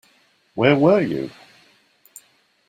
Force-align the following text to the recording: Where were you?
Where 0.55 0.75
were 0.75 0.99
you? 1.01 1.29